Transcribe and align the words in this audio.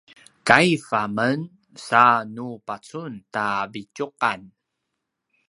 kaiv 0.47 0.83
a 1.01 1.03
men 1.17 1.39
sa 1.87 2.05
ne 2.35 2.47
pacun 2.67 3.13
ta 3.33 3.45
vitjuqan 3.73 4.41